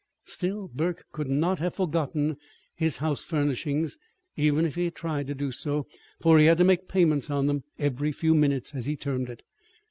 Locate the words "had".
4.85-4.95, 6.45-6.57